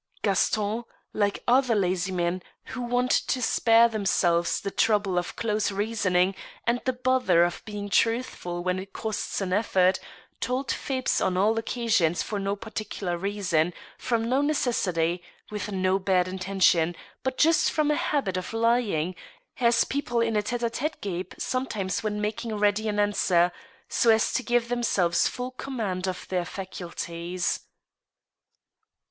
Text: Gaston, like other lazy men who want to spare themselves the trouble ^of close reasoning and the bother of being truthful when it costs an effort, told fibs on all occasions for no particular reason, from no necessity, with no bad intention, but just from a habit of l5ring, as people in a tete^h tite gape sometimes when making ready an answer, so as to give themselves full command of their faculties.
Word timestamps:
Gaston, 0.23 0.83
like 1.13 1.43
other 1.47 1.75
lazy 1.75 2.11
men 2.11 2.41
who 2.69 2.81
want 2.81 3.11
to 3.11 3.39
spare 3.39 3.87
themselves 3.87 4.59
the 4.59 4.71
trouble 4.71 5.11
^of 5.13 5.35
close 5.35 5.71
reasoning 5.71 6.33
and 6.65 6.81
the 6.85 6.93
bother 6.93 7.43
of 7.43 7.61
being 7.65 7.87
truthful 7.87 8.63
when 8.63 8.79
it 8.79 8.93
costs 8.93 9.41
an 9.41 9.53
effort, 9.53 9.99
told 10.39 10.71
fibs 10.71 11.21
on 11.21 11.37
all 11.37 11.55
occasions 11.59 12.23
for 12.23 12.39
no 12.39 12.55
particular 12.55 13.15
reason, 13.15 13.75
from 13.95 14.27
no 14.27 14.41
necessity, 14.41 15.21
with 15.51 15.71
no 15.71 15.99
bad 15.99 16.27
intention, 16.27 16.95
but 17.21 17.37
just 17.37 17.69
from 17.71 17.91
a 17.91 17.95
habit 17.95 18.37
of 18.37 18.49
l5ring, 18.49 19.13
as 19.59 19.83
people 19.83 20.19
in 20.19 20.35
a 20.35 20.41
tete^h 20.41 20.71
tite 20.79 20.99
gape 21.01 21.35
sometimes 21.37 22.01
when 22.01 22.19
making 22.19 22.55
ready 22.55 22.87
an 22.87 22.99
answer, 22.99 23.51
so 23.87 24.09
as 24.09 24.33
to 24.33 24.41
give 24.41 24.67
themselves 24.67 25.27
full 25.27 25.51
command 25.51 26.07
of 26.07 26.27
their 26.29 26.43
faculties. 26.43 27.59